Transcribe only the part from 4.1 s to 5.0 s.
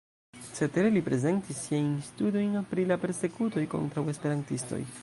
esperantistoj.